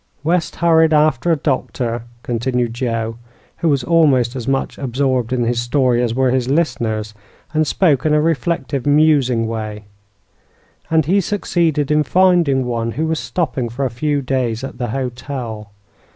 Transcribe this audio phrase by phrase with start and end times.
[0.23, 3.19] "West hurried after a doctor," continued Joe,
[3.57, 7.13] who was almost as much absorbed in his story as were his listeners,
[7.53, 9.85] and spoke in a reflective, musing way,
[10.89, 14.87] "and he succeeded in finding one who was stopping for a few days at the
[14.87, 15.69] hotel.